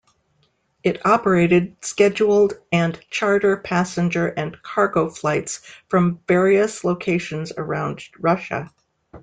[0.81, 5.57] It operated scheduled and charter passenger and cargo flights
[5.89, 8.73] from various locations around Russia.